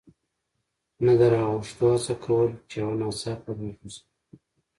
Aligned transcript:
نه 1.05 1.13
د 1.19 1.21
را 1.33 1.43
اوښتو 1.51 1.87
هڅه 1.93 2.13
کول، 2.25 2.49
چې 2.69 2.75
یو 2.83 2.91
ناڅاپه 3.01 3.51
ور 3.53 3.59
وغورځېد. 3.63 4.05